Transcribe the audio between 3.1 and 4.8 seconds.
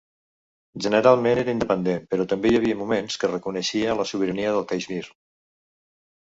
que reconeixia la sobirania de